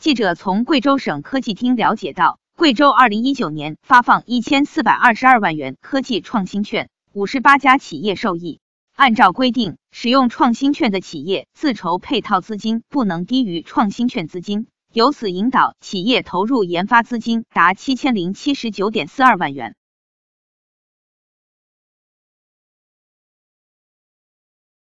[0.00, 8.60] 记者从贵州省科技厅了解到贵州二零一九年发放一千四百二十二万元科技创新券五十八家企业受益。
[8.96, 19.74] 按照规定使用创新券的企业自筹配套资金不能低于创新券资金由此引导企业投入研发资金达七千零七十九点四二万元。